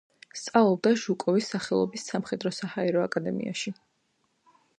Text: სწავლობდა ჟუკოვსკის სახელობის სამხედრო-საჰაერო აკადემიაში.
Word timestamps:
სწავლობდა 0.39 0.93
ჟუკოვსკის 1.01 1.49
სახელობის 1.55 2.07
სამხედრო-საჰაერო 2.13 3.05
აკადემიაში. 3.11 3.77